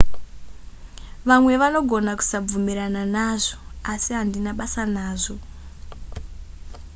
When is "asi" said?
3.93-4.09